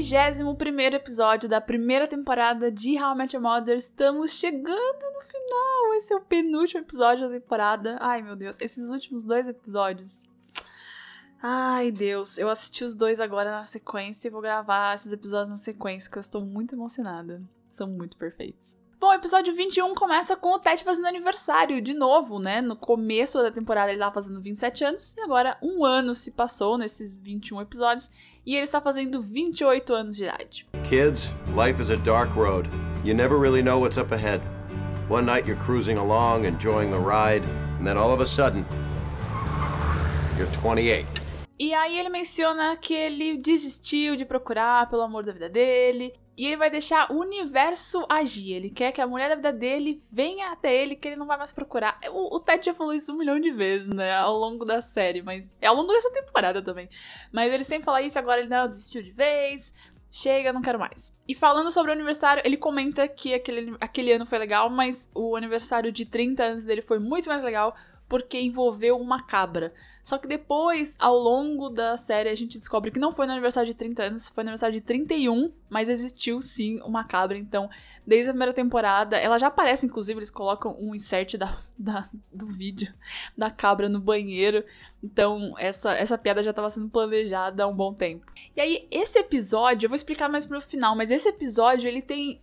[0.00, 3.76] 21 episódio da primeira temporada de How I Met Your Mother.
[3.76, 5.94] Estamos chegando no final.
[5.96, 7.98] Esse é o penúltimo episódio da temporada.
[8.00, 8.56] Ai, meu Deus.
[8.60, 10.24] Esses últimos dois episódios.
[11.42, 12.38] Ai, Deus.
[12.38, 16.16] Eu assisti os dois agora na sequência e vou gravar esses episódios na sequência, que
[16.16, 17.42] eu estou muito emocionada.
[17.68, 18.76] São muito perfeitos.
[19.00, 22.60] Bom, o episódio 21 começa com o Ted fazendo aniversário, de novo, né?
[22.60, 26.76] No começo da temporada ele tava fazendo 27 anos, e agora um ano se passou
[26.76, 28.10] nesses 21 episódios,
[28.44, 30.66] e ele está fazendo 28 anos de idade.
[30.88, 32.68] Kids, life is a dark road.
[33.04, 34.42] You never really know what's up ahead.
[35.08, 37.44] One night you're cruising along, enjoying the ride,
[37.78, 38.66] and then all of a sudden,
[40.36, 41.06] you're 28.
[41.58, 46.46] E aí ele menciona que ele desistiu de procurar pelo amor da vida dele, e
[46.46, 48.52] ele vai deixar o universo agir.
[48.52, 51.36] Ele quer que a mulher da vida dele venha até ele, que ele não vai
[51.36, 51.98] mais procurar.
[52.12, 54.14] O, o Ted já falou isso um milhão de vezes, né?
[54.14, 55.52] Ao longo da série, mas.
[55.60, 56.88] É ao longo dessa temporada também.
[57.32, 59.74] Mas ele sempre fala isso, agora ele não desistiu de vez.
[60.12, 61.12] Chega, não quero mais.
[61.26, 65.34] E falando sobre o aniversário, ele comenta que aquele, aquele ano foi legal, mas o
[65.34, 67.74] aniversário de 30 anos dele foi muito mais legal
[68.08, 69.72] porque envolveu uma cabra.
[70.02, 73.66] Só que depois, ao longo da série, a gente descobre que não foi no aniversário
[73.66, 77.36] de 30 anos, foi no aniversário de 31, mas existiu sim uma cabra.
[77.36, 77.68] Então,
[78.06, 82.46] desde a primeira temporada, ela já aparece, inclusive, eles colocam um insert da, da do
[82.46, 82.92] vídeo
[83.36, 84.64] da cabra no banheiro.
[85.04, 88.24] Então, essa, essa piada já estava sendo planejada há um bom tempo.
[88.56, 92.40] E aí, esse episódio, eu vou explicar mais pro final, mas esse episódio, ele tem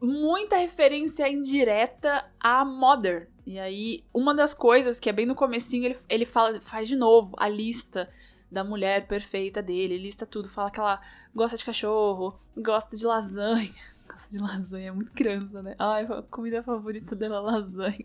[0.00, 5.84] muita referência indireta a Mother, e aí, uma das coisas que é bem no comecinho,
[5.84, 8.08] ele, ele fala, faz de novo a lista
[8.50, 11.00] da mulher perfeita dele, ele lista tudo, fala que ela
[11.34, 13.74] gosta de cachorro, gosta de lasanha.
[14.06, 15.74] Gosta de lasanha, é muito criança, né?
[15.78, 18.04] Ai, a comida favorita dela é lasanha.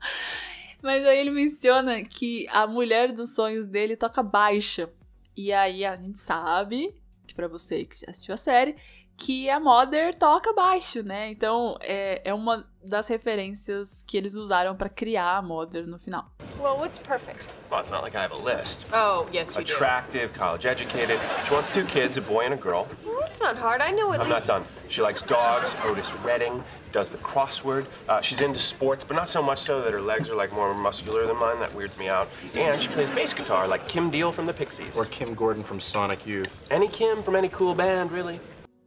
[0.82, 4.90] Mas aí ele menciona que a mulher dos sonhos dele toca baixa.
[5.36, 6.94] E aí a gente sabe,
[7.26, 8.76] que para você que já assistiu a série,
[9.16, 11.30] que a Mother toca baixo, né?
[11.30, 16.26] Então é, é uma das referências que eles usaram para criar a Mother no final.
[16.60, 17.48] Well, what's perfect?
[17.70, 18.86] Well, it's not like I have a list.
[18.92, 21.18] Oh, yes, you Attractive, college educated.
[21.46, 22.86] She wants two kids, a boy and a girl.
[23.04, 23.80] Well, that's not hard.
[23.80, 24.46] I know at I'm least.
[24.46, 24.64] not done.
[24.88, 27.86] She likes dogs, Otis Redding, does the crossword.
[28.08, 30.74] Uh, she's into sports, but not so much so that her legs are like more
[30.74, 31.58] muscular than mine.
[31.60, 32.28] That weirds me out.
[32.54, 34.94] And she plays bass guitar like Kim Deal from the Pixies.
[34.96, 36.50] Or Kim Gordon from Sonic Youth.
[36.70, 38.38] any Kim from any cool band, really.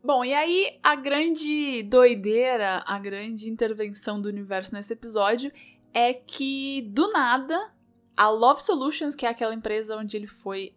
[0.07, 5.51] Bom, e aí a grande doideira, a grande intervenção do universo nesse episódio
[5.93, 7.73] é que do nada
[8.15, 10.73] a Love Solutions, que é aquela empresa onde ele foi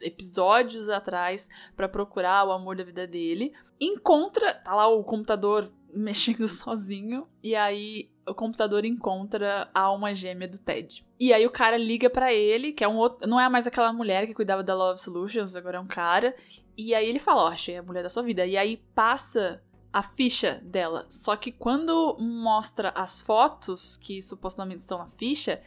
[0.00, 6.46] episódios atrás para procurar o amor da vida dele, encontra, tá lá o computador mexendo
[6.46, 11.04] sozinho e aí o computador encontra a alma gêmea do Ted.
[11.18, 13.92] E aí o cara liga pra ele, que é um outro, não é mais aquela
[13.92, 16.36] mulher que cuidava da Love Solutions, agora é um cara,
[16.86, 18.46] e aí ele fala, ó, achei a mulher da sua vida.
[18.46, 21.06] E aí passa a ficha dela.
[21.10, 25.60] Só que quando mostra as fotos que supostamente estão na ficha,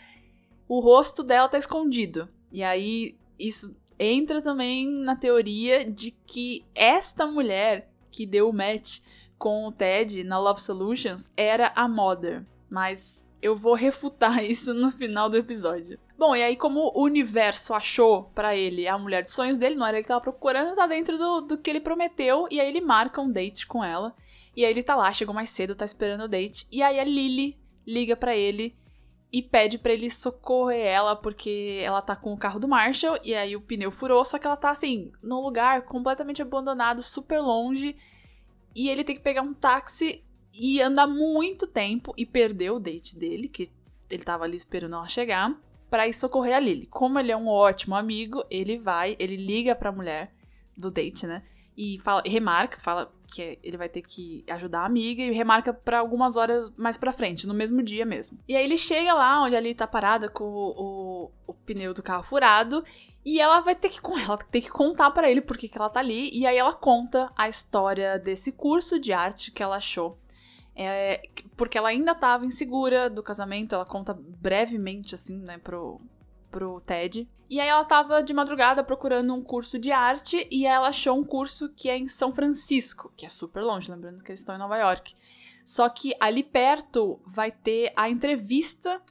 [0.68, 2.30] o rosto dela tá escondido.
[2.52, 9.00] E aí isso entra também na teoria de que esta mulher que deu o match
[9.38, 12.46] com o Ted na Love Solutions era a Mother.
[12.70, 16.00] Mas eu vou refutar isso no final do episódio.
[16.18, 19.86] Bom, e aí, como o universo achou pra ele a mulher dos sonhos dele, não
[19.86, 22.82] era ele que tava procurando, tá dentro do, do que ele prometeu, e aí ele
[22.82, 24.16] marca um date com ela.
[24.56, 26.68] E aí ele tá lá, chegou mais cedo, tá esperando o date.
[26.72, 28.76] E aí a Lily liga pra ele
[29.32, 33.34] e pede pra ele socorrer ela, porque ela tá com o carro do Marshall, e
[33.34, 37.98] aí o pneu furou, só que ela tá assim, num lugar completamente abandonado, super longe,
[38.76, 40.24] e ele tem que pegar um táxi
[40.54, 43.72] e andar muito tempo e perder o date dele, que
[44.08, 45.60] ele tava ali esperando ela chegar,
[45.94, 46.88] pra ir socorrer a Lily.
[46.88, 50.34] Como ele é um ótimo amigo, ele vai, ele liga pra mulher
[50.76, 51.44] do date, né?
[51.78, 56.00] E fala, remarca, fala que ele vai ter que ajudar a amiga e remarca pra
[56.00, 58.40] algumas horas mais pra frente, no mesmo dia mesmo.
[58.48, 60.72] E aí ele chega lá onde a Lily tá parada com o,
[61.26, 62.84] o, o pneu do carro furado
[63.24, 66.36] e ela vai ter que ela que contar pra ele por que ela tá ali
[66.36, 70.18] e aí ela conta a história desse curso de arte que ela achou
[70.76, 71.22] é,
[71.56, 76.02] porque ela ainda tava insegura do casamento, ela conta brevemente, assim, né, pro,
[76.50, 77.28] pro Ted.
[77.50, 81.24] E aí ela tava de madrugada procurando um curso de arte e ela achou um
[81.24, 84.60] curso que é em São Francisco, que é super longe, lembrando que eles estão em
[84.60, 85.16] Nova York.
[85.64, 89.02] Só que ali perto vai ter a entrevista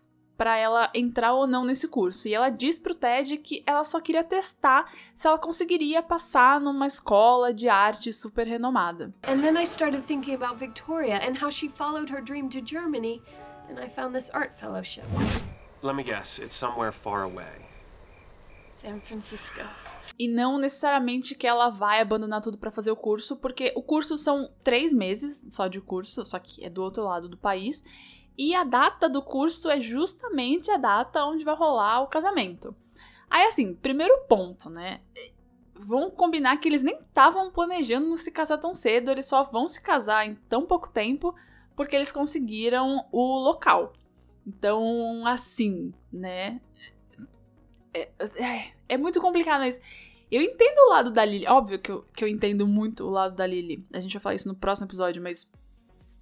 [0.43, 2.27] para ela entrar ou não nesse curso.
[2.27, 6.85] E ela diz pro Ted que ela só queria testar se ela conseguiria passar numa
[6.85, 9.15] escola de arte super renomada.
[9.23, 13.23] And then I started thinking about Victoria and how she followed her dream to Germany,
[13.71, 15.05] and I found this art fellowship.
[15.81, 17.63] Let me guess, it's somewhere far away.
[18.73, 19.61] San Francisco.
[20.19, 24.17] E não necessariamente que ela vai abandonar tudo pra fazer o curso, porque o curso
[24.19, 27.85] são três meses só de curso, só que é do outro lado do país.
[28.37, 32.75] E a data do curso é justamente a data onde vai rolar o casamento.
[33.29, 35.01] Aí, assim, primeiro ponto, né?
[35.75, 39.83] Vamos combinar que eles nem estavam planejando se casar tão cedo, eles só vão se
[39.83, 41.35] casar em tão pouco tempo
[41.75, 43.93] porque eles conseguiram o local.
[44.47, 46.61] Então, assim, né?
[47.95, 49.81] É, é, é muito complicado, mas
[50.31, 51.47] eu entendo o lado da Lily.
[51.47, 53.87] Óbvio que eu, que eu entendo muito o lado da Lily.
[53.93, 55.51] A gente vai falar isso no próximo episódio, mas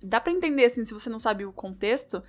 [0.02, 2.23] dá para entender, assim, se você não sabe o contexto.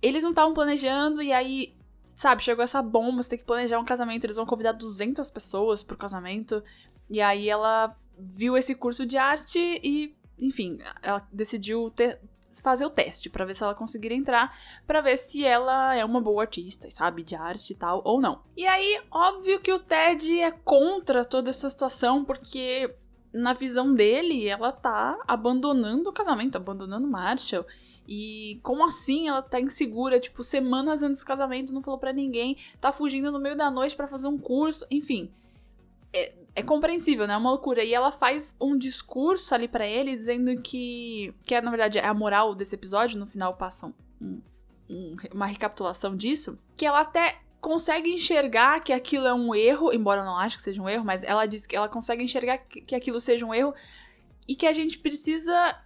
[0.00, 1.74] Eles não estavam planejando e aí,
[2.04, 4.24] sabe, chegou essa bomba, você tem que planejar um casamento.
[4.24, 6.62] Eles vão convidar 200 pessoas pro casamento.
[7.10, 12.20] E aí ela viu esse curso de arte e, enfim, ela decidiu ter,
[12.62, 14.56] fazer o teste para ver se ela conseguiria entrar,
[14.86, 18.42] para ver se ela é uma boa artista, sabe, de arte e tal ou não.
[18.56, 22.94] E aí, óbvio que o Ted é contra toda essa situação porque
[23.36, 27.66] na visão dele, ela tá abandonando o casamento, abandonando Marshall.
[28.08, 32.56] E como assim ela tá insegura, tipo, semanas antes do casamento, não falou para ninguém,
[32.80, 35.30] tá fugindo no meio da noite para fazer um curso, enfim.
[36.12, 37.34] É, é compreensível, né?
[37.34, 37.84] É uma loucura.
[37.84, 41.34] E ela faz um discurso ali para ele dizendo que.
[41.44, 43.18] Que é, na verdade, é a moral desse episódio.
[43.18, 44.40] No final passam um,
[44.88, 46.58] um, uma recapitulação disso.
[46.76, 50.62] Que ela até consegue enxergar que aquilo é um erro, embora eu não ache que
[50.62, 53.74] seja um erro, mas ela diz que ela consegue enxergar que aquilo seja um erro
[54.46, 55.76] e que a gente precisa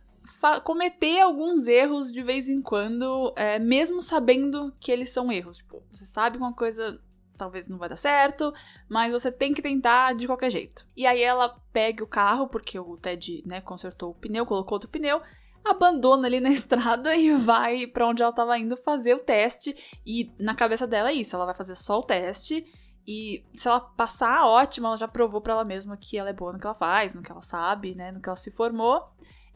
[0.62, 5.56] cometer alguns erros de vez em quando, é, mesmo sabendo que eles são erros.
[5.56, 7.00] Tipo, você sabe que uma coisa
[7.38, 8.52] talvez não vai dar certo,
[8.86, 10.86] mas você tem que tentar de qualquer jeito.
[10.94, 14.90] E aí ela pega o carro, porque o Ted, né, consertou o pneu, colocou outro
[14.90, 15.22] pneu,
[15.64, 19.74] abandona ali na estrada e vai para onde ela estava indo fazer o teste.
[20.06, 22.64] E na cabeça dela é isso, ela vai fazer só o teste.
[23.06, 26.52] E se ela passar, ótimo, ela já provou para ela mesma que ela é boa
[26.52, 29.02] no que ela faz, no que ela sabe, né, no que ela se formou.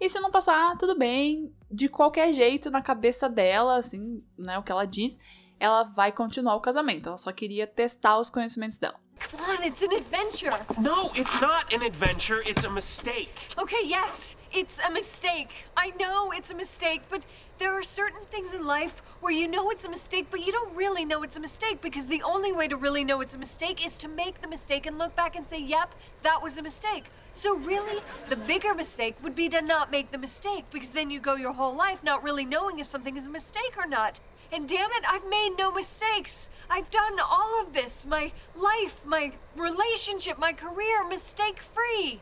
[0.01, 4.63] E se não passar, tudo bem, de qualquer jeito, na cabeça dela, assim, né, o
[4.63, 5.19] que ela diz,
[5.61, 7.09] ela vai continuar o casamento.
[7.09, 9.04] Ela só queria testar os conhecimentos dela.
[9.19, 10.53] Come on, it's an adventure.
[10.81, 12.43] No, it's not an adventure.
[12.47, 13.35] It's a mistake.
[13.59, 15.67] Okay, yes, it's a mistake.
[15.77, 17.23] I know it's a mistake, but
[17.59, 20.75] there are certain things in life where you know it's a mistake, but you don't
[20.77, 23.85] really know it's a mistake because the only way to really know it's a mistake
[23.85, 27.05] is to make the mistake and look back and say, yep, that was a mistake.
[27.33, 31.21] So, really, the bigger mistake would be to not make the mistake because then you
[31.21, 34.21] go your whole life not really knowing if something is a mistake or not.
[34.53, 36.49] And damn it, I've made no mistakes.
[36.71, 42.21] I've done all of this my life, my relationship, my career mistake free.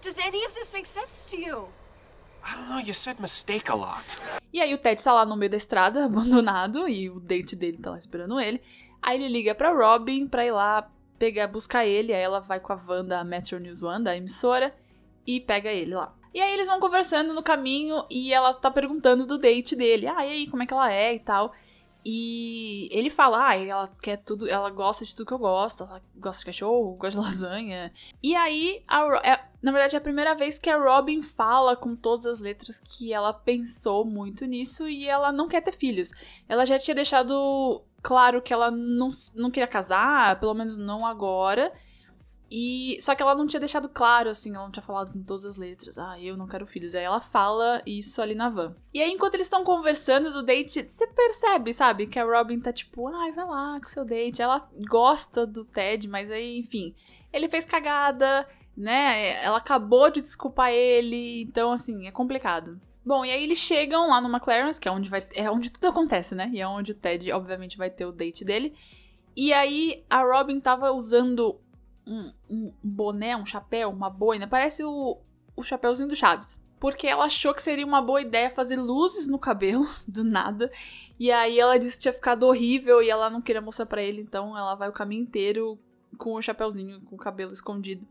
[0.00, 1.68] Does any of this make sense to you?
[2.44, 4.18] I don't know, you said mistake a lot.
[4.52, 7.78] E aí o Ted tá lá no meio da estrada, abandonado, e o dente dele
[7.78, 8.60] tá lá esperando ele.
[9.00, 12.72] Aí ele liga pra Robin pra ir lá pegar, buscar ele, aí ela vai com
[12.72, 14.74] a van da Metro News One, da emissora,
[15.24, 16.12] e pega ele lá.
[16.34, 20.06] E aí eles vão conversando no caminho e ela tá perguntando do date dele.
[20.06, 21.52] Ah, e aí, como é que ela é e tal.
[22.04, 26.02] E ele fala, ah, ela quer tudo, ela gosta de tudo que eu gosto, ela
[26.16, 27.92] gosta de cachorro, gosta de lasanha.
[28.20, 31.94] E aí, a, é, na verdade, é a primeira vez que a Robin fala com
[31.94, 36.10] todas as letras que ela pensou muito nisso e ela não quer ter filhos.
[36.48, 41.72] Ela já tinha deixado claro que ela não, não queria casar, pelo menos não agora.
[42.54, 45.46] E só que ela não tinha deixado claro, assim, ela não tinha falado com todas
[45.46, 45.96] as letras.
[45.96, 46.94] Ah, eu não quero filhos.
[46.94, 48.76] Aí ela fala isso ali na van.
[48.92, 52.06] E aí, enquanto eles estão conversando do date, você percebe, sabe?
[52.06, 54.42] Que a Robin tá tipo, ai, vai lá com seu date.
[54.42, 56.94] Ela gosta do Ted, mas aí, enfim,
[57.32, 59.42] ele fez cagada, né?
[59.42, 61.40] Ela acabou de desculpar ele.
[61.40, 62.78] Então, assim, é complicado.
[63.02, 65.26] Bom, e aí eles chegam lá no McLaren's, que é onde vai.
[65.34, 66.50] É onde tudo acontece, né?
[66.52, 68.76] E é onde o Ted, obviamente, vai ter o date dele.
[69.34, 71.58] E aí a Robin tava usando
[72.06, 75.18] um, um boné, um chapéu, uma boina, parece o,
[75.56, 76.60] o chapéuzinho do Chaves.
[76.78, 80.70] Porque ela achou que seria uma boa ideia fazer luzes no cabelo, do nada.
[81.18, 84.20] E aí ela disse que tinha ficado horrível e ela não queria mostrar para ele,
[84.20, 85.78] então ela vai o caminho inteiro
[86.18, 88.06] com o chapéuzinho, com o cabelo escondido.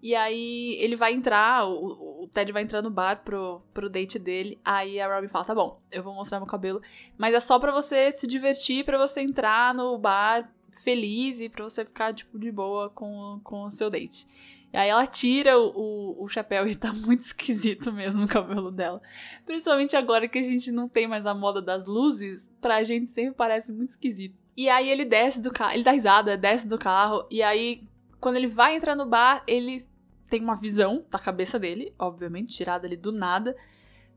[0.00, 4.18] E aí ele vai entrar, o, o, Ted vai entrar no bar pro, pro date
[4.18, 4.58] dele.
[4.64, 6.80] Aí a Robin fala: tá bom, eu vou mostrar meu cabelo.
[7.16, 10.48] Mas é só para você se divertir, para você entrar no bar
[10.82, 14.26] feliz e pra você ficar, tipo, de boa com, com o seu date.
[14.72, 19.00] E aí ela tira o, o, chapéu e tá muito esquisito mesmo o cabelo dela.
[19.46, 23.34] Principalmente agora que a gente não tem mais a moda das luzes, pra gente sempre
[23.34, 24.42] parece muito esquisito.
[24.56, 27.86] E aí ele desce do carro, ele dá risada, desce do carro, e aí
[28.20, 29.86] quando ele vai entrar no bar, ele
[30.28, 33.56] tem uma visão da cabeça dele, obviamente, tirada ali do nada,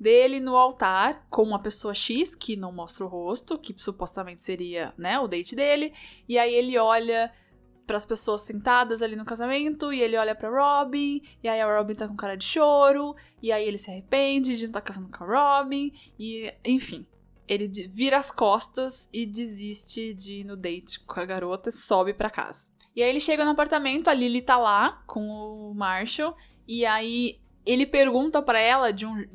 [0.01, 4.93] dele no altar com uma pessoa X que não mostra o rosto, que supostamente seria,
[4.98, 5.93] né, o date dele,
[6.27, 7.31] e aí ele olha
[7.86, 11.93] pras pessoas sentadas ali no casamento, e ele olha pra Robin, e aí a Robin
[11.93, 15.10] tá com cara de choro, e aí ele se arrepende de não estar tá casando
[15.10, 17.05] com a Robin, e enfim.
[17.48, 22.13] Ele vira as costas e desiste de ir no date com a garota e sobe
[22.13, 22.65] pra casa.
[22.96, 26.34] E aí ele chega no apartamento, a Lily tá lá com o Marshall,
[26.65, 29.25] e aí ele pergunta para ela de um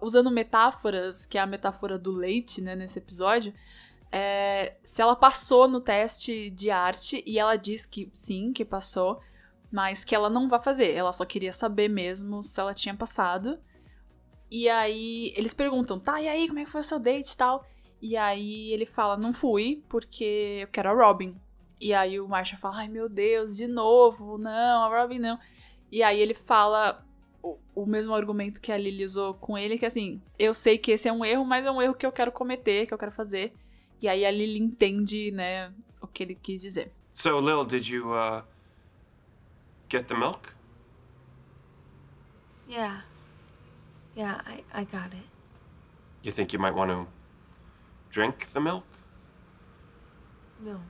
[0.00, 3.52] usando metáforas, que é a metáfora do leite, né, nesse episódio,
[4.10, 9.20] é, se ela passou no teste de arte e ela diz que sim, que passou,
[9.70, 10.92] mas que ela não vai fazer.
[10.92, 13.58] Ela só queria saber mesmo se ela tinha passado.
[14.50, 17.36] E aí eles perguntam, tá, e aí, como é que foi o seu date e
[17.36, 17.66] tal?
[18.00, 21.36] E aí ele fala, não fui, porque eu quero a Robin.
[21.80, 25.38] E aí o Marshall fala, ai meu Deus, de novo, não, a Robin não.
[25.90, 27.05] E aí ele fala
[27.76, 31.08] o, mesmo argumento que a Lily usou com ele, que assim, eu sei que esse
[31.08, 33.52] é um erro, mas é um erro que eu quero cometer, que eu quero fazer.
[34.00, 36.92] E aí a Lily entende, né, o que ele quis dizer.
[37.12, 38.42] So, Lil, did you, uh,
[39.88, 40.54] get the milk?
[42.68, 43.04] Yeah.
[44.16, 45.26] Yeah, I, I got it.
[46.22, 47.06] You think you might want to
[48.10, 48.84] drink the milk?
[50.60, 50.80] No.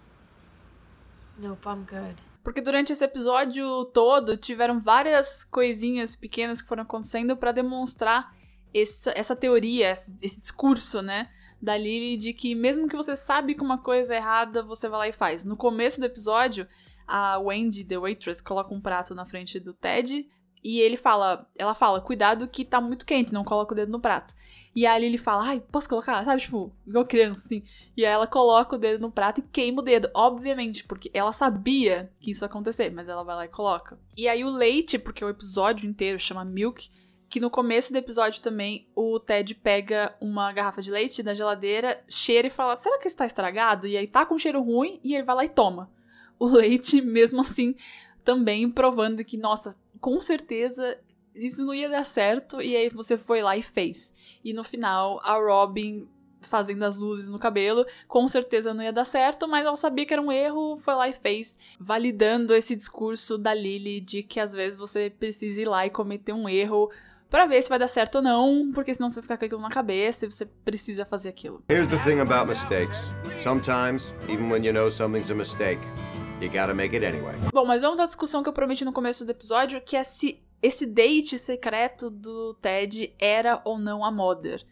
[1.38, 2.20] Nope, I'm good.
[2.46, 8.32] Porque durante esse episódio todo tiveram várias coisinhas pequenas que foram acontecendo para demonstrar
[8.72, 11.28] essa, essa teoria, esse, discurso, né?
[11.60, 14.98] da Lily de que mesmo que você sabe que uma coisa é errada, você vai
[15.00, 15.42] lá e faz.
[15.42, 16.68] No começo do episódio,
[17.04, 20.28] a Wendy, the waitress, coloca um prato na frente do Ted
[20.66, 24.00] e ele fala, ela fala, cuidado que tá muito quente, não coloca o dedo no
[24.00, 24.35] prato.
[24.75, 26.25] E a Lily fala, ai, posso colocar?
[26.25, 27.62] Sabe, tipo, igual criança, assim.
[27.96, 31.30] E aí ela coloca o dedo no prato e queima o dedo, obviamente, porque ela
[31.30, 33.96] sabia que isso ia acontecer, mas ela vai lá e coloca.
[34.16, 36.90] E aí o leite, porque o episódio inteiro chama Milk,
[37.30, 42.02] que no começo do episódio também o Ted pega uma garrafa de leite da geladeira,
[42.08, 43.87] cheira e fala: será que isso tá estragado?
[43.87, 45.88] E aí tá com cheiro ruim e ele vai lá e toma.
[46.40, 47.76] O leite, mesmo assim,
[48.25, 50.98] também provando que, nossa, com certeza
[51.34, 52.60] isso não ia dar certo.
[52.62, 54.14] E aí você foi lá e fez.
[54.44, 56.08] E no final, a Robin
[56.40, 60.12] fazendo as luzes no cabelo, com certeza não ia dar certo, mas ela sabia que
[60.12, 64.52] era um erro, foi lá e fez, validando esse discurso da Lily de que às
[64.52, 66.88] vezes você precisa ir lá e cometer um erro
[67.28, 69.70] para ver se vai dar certo ou não, porque senão você fica com aquilo na
[69.70, 71.62] cabeça e você precisa fazer aquilo.
[71.68, 73.10] Here's the thing about mistakes.
[73.42, 75.80] Sometimes, even when you know something's a mistake,
[76.40, 77.34] you gotta make it anyway.
[77.52, 80.42] Bom, mas vamos à discussão que eu prometi no começo do episódio, que é se
[80.62, 84.64] esse date secreto do Ted era ou não a Mother.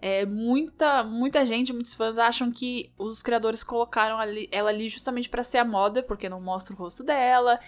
[0.00, 5.28] É, muita, muita gente, muitos fãs acham que os criadores colocaram ali, ela ali justamente
[5.28, 7.58] para ser a Mother, porque não mostra o rosto dela.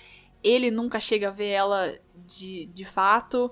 [0.43, 3.51] Ele nunca chega a ver ela de, de fato.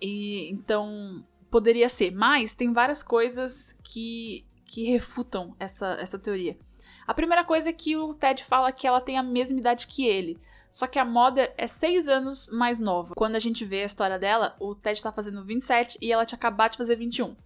[0.00, 6.56] E então poderia ser, mas tem várias coisas que, que refutam essa, essa teoria.
[7.06, 10.06] A primeira coisa é que o Ted fala que ela tem a mesma idade que
[10.06, 10.38] ele.
[10.70, 13.14] Só que a Mother é seis anos mais nova.
[13.16, 16.36] Quando a gente vê a história dela, o Ted tá fazendo 27 e ela tinha
[16.36, 17.36] acabado de fazer 21.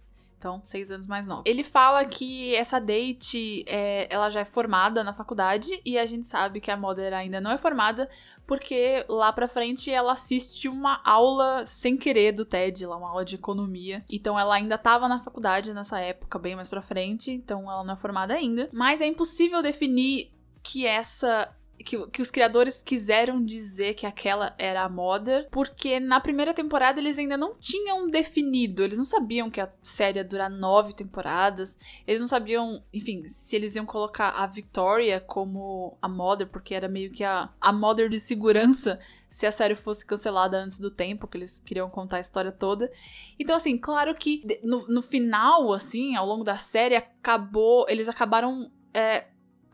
[0.41, 1.43] Então, seis anos mais nova.
[1.45, 6.25] Ele fala que essa date, é, ela já é formada na faculdade e a gente
[6.25, 8.09] sabe que a Mother ainda não é formada
[8.47, 13.23] porque lá pra frente ela assiste uma aula sem querer do TED, lá uma aula
[13.23, 14.03] de economia.
[14.11, 17.93] Então ela ainda tava na faculdade nessa época, bem mais pra frente, então ela não
[17.93, 18.67] é formada ainda.
[18.73, 20.31] Mas é impossível definir
[20.63, 26.19] que essa que, que, os criadores quiseram dizer que aquela era a Mother, porque na
[26.19, 30.49] primeira temporada eles ainda não tinham definido, eles não sabiam que a série ia durar
[30.49, 36.47] nove temporadas, eles não sabiam, enfim, se eles iam colocar a Victoria como a Mother,
[36.47, 38.99] porque era meio que a, a Mother de segurança
[39.31, 42.91] se a série fosse cancelada antes do tempo, que eles queriam contar a história toda.
[43.39, 47.85] Então, assim, claro que no, no final, assim, ao longo da série, acabou.
[47.87, 49.27] Eles acabaram é,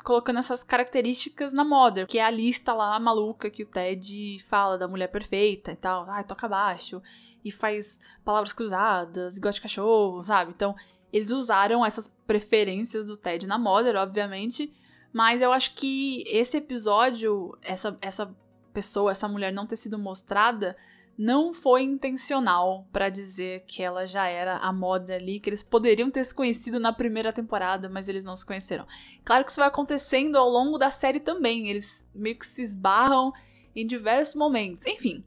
[0.07, 4.77] colocando essas características na Mother, que é a lista lá maluca que o Ted fala
[4.77, 6.09] da mulher perfeita e tal.
[6.09, 7.01] Ai, toca baixo
[7.43, 10.53] e faz palavras cruzadas, igual de cachorro, sabe?
[10.55, 10.73] Então,
[11.11, 14.73] eles usaram essas preferências do Ted na Mother, obviamente,
[15.11, 18.33] mas eu acho que esse episódio, essa, essa
[18.71, 20.77] pessoa, essa mulher não ter sido mostrada,
[21.17, 26.11] não foi intencional para dizer que ela já era a moda ali, que eles poderiam
[26.11, 28.85] ter se conhecido na primeira temporada, mas eles não se conheceram.
[29.25, 33.33] Claro que isso vai acontecendo ao longo da série também, eles meio que se esbarram
[33.75, 34.85] em diversos momentos.
[34.85, 35.25] Enfim,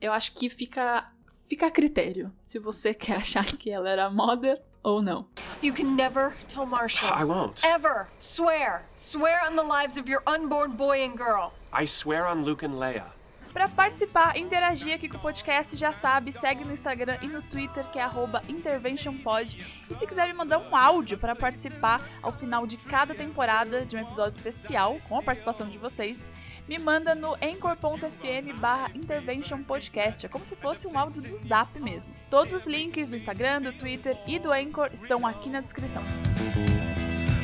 [0.00, 1.10] eu acho que fica
[1.46, 5.26] fica a critério se você quer achar que ela era a Mother ou não.
[5.62, 7.10] You can never tell Marshall.
[7.10, 7.64] I won't.
[7.64, 8.08] Ever.
[8.18, 8.82] Swear.
[8.96, 11.52] Swear on the lives of your unborn boy and girl.
[11.72, 13.19] I swear on Luke and Leia.
[13.52, 17.84] Para participar, interagir aqui com o podcast, já sabe, segue no Instagram e no Twitter,
[17.86, 18.08] que é
[18.48, 19.58] interventionpod.
[19.90, 23.96] E se quiser me mandar um áudio para participar ao final de cada temporada de
[23.96, 26.26] um episódio especial, com a participação de vocês,
[26.68, 30.26] me manda no anchor.fm barra interventionpodcast.
[30.26, 32.14] É como se fosse um áudio do Zap mesmo.
[32.28, 36.02] Todos os links do Instagram, do Twitter e do Anchor estão aqui na descrição.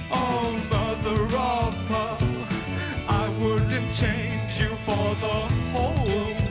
[0.09, 0.57] Oh,
[4.01, 5.39] change you for the
[5.73, 6.46] whole.